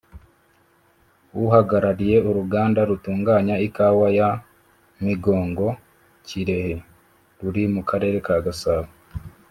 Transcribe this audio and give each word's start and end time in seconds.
uhagarariye 1.43 2.17
uruganda 2.29 2.79
rutunganya 2.89 3.55
ikawa 3.67 4.07
ya 4.17 4.29
‘Migongo’(Kirehe) 5.03 6.75
ruri 7.39 7.63
mu 7.73 7.81
karere 7.89 8.17
ka 8.27 8.37
Gasabo 8.45 8.89